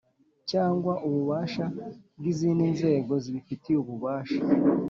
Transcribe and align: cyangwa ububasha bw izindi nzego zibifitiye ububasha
cyangwa 0.49 0.93
ububasha 1.07 1.65
bw 2.19 2.25
izindi 2.31 2.65
nzego 2.75 3.13
zibifitiye 3.23 3.77
ububasha 3.79 4.41